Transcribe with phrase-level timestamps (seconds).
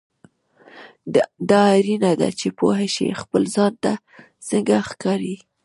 [1.49, 3.91] دا اړینه ده چې پوه شې خپل ځان ته
[4.49, 5.35] څنګه ښکارې.